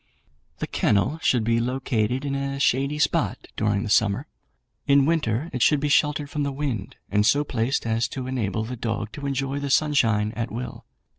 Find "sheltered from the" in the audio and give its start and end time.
5.89-6.51